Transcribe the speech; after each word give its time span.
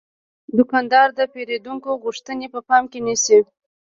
دوکاندار 0.57 1.07
د 1.19 1.21
پیرودونکو 1.33 1.89
غوښتنې 2.03 2.47
په 2.53 2.59
پام 2.67 2.83
کې 2.91 2.99
نیسي. 3.07 3.39